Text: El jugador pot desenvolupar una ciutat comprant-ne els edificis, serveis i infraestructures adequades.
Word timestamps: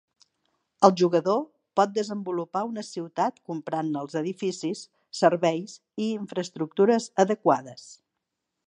El 0.87 0.93
jugador 1.01 1.43
pot 1.79 1.93
desenvolupar 1.97 2.63
una 2.69 2.85
ciutat 2.89 3.37
comprant-ne 3.51 4.03
els 4.05 4.19
edificis, 4.23 4.83
serveis 5.21 5.79
i 6.07 6.11
infraestructures 6.19 7.11
adequades. 7.29 7.89